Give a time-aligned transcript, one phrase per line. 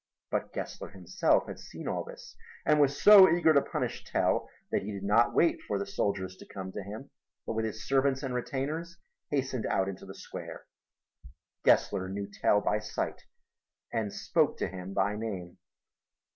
[0.31, 4.81] But Gessler himself had seen all this and was so eager to punish Tell that
[4.81, 7.11] he did not wait for the soldiers to come to him,
[7.45, 8.97] but with his servants and retainers
[9.29, 10.65] hastened out into the square.
[11.63, 13.21] Gessler knew Tell by sight
[13.93, 15.59] and spoke to him by name.